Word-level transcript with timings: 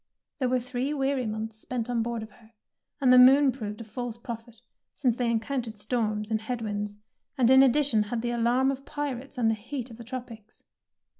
There 0.39 0.49
were 0.49 0.59
three 0.59 0.95
weary 0.95 1.27
months 1.27 1.57
spent 1.59 1.87
on 1.87 2.01
board 2.01 2.23
of 2.23 2.31
her, 2.31 2.53
and 2.99 3.13
the 3.13 3.19
moon 3.19 3.51
proved 3.51 3.81
a 3.81 3.83
false 3.83 4.17
prophet, 4.17 4.59
since 4.95 5.15
they 5.15 5.29
encountered 5.29 5.77
storms 5.77 6.31
and 6.31 6.41
head 6.41 6.59
winds, 6.63 6.95
and 7.37 7.51
in 7.51 7.61
addition 7.61 8.01
had 8.01 8.23
the 8.23 8.31
alarm 8.31 8.71
of 8.71 8.83
pirates 8.83 9.37
and 9.37 9.47
the 9.47 9.53
heat 9.53 9.91
of 9.91 9.97
the 9.97 10.03
tropics. 10.03 10.63